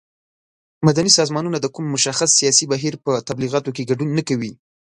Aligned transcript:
مدني 0.87 1.09
سازمانونه 1.19 1.57
د 1.59 1.65
کوم 1.75 1.85
مشخص 1.95 2.29
سیاسي 2.39 2.65
بهیر 2.71 2.93
په 3.05 3.11
تبلیغاتو 3.27 3.73
کې 3.75 3.87
ګډون 3.89 4.09
نه 4.17 4.23
کوي. 4.29 4.51